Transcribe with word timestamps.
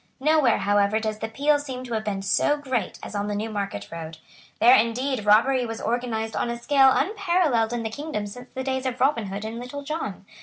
Nowhere, 0.19 0.57
however, 0.57 0.99
does 0.99 1.19
the 1.19 1.27
peal 1.27 1.59
seem 1.59 1.83
to 1.83 1.93
have 1.93 2.03
been 2.03 2.23
so 2.23 2.57
great 2.57 2.97
as 3.03 3.13
on 3.13 3.27
the 3.27 3.35
Newmarket 3.35 3.91
road. 3.91 4.17
There 4.59 4.75
indeed 4.75 5.25
robbery 5.25 5.63
was 5.63 5.79
organised 5.79 6.35
on 6.35 6.49
a 6.49 6.57
scale 6.57 6.89
unparalleled 6.91 7.71
in 7.71 7.83
the 7.83 7.91
kingdom 7.91 8.25
since 8.25 8.49
the 8.55 8.63
days 8.63 8.87
of 8.87 8.99
Robin 8.99 9.27
Hood 9.27 9.45
and 9.45 9.59
Little 9.59 9.83
John. 9.83 10.25